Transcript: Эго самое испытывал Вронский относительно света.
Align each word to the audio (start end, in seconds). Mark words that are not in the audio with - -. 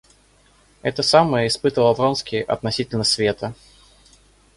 Эго 0.81 1.03
самое 1.03 1.45
испытывал 1.47 1.93
Вронский 1.93 2.41
относительно 2.41 3.03
света. 3.03 3.53